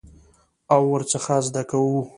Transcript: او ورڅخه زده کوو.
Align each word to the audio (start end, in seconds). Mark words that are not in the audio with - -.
او 0.73 0.81
ورڅخه 0.93 1.37
زده 1.47 1.63
کوو. 1.69 1.99